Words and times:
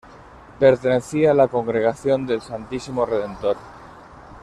Pertenecía 0.57 1.29
a 1.29 1.33
la 1.35 1.47
Congregación 1.47 2.25
del 2.25 2.41
Santísimo 2.41 3.05
Redentor. 3.05 3.55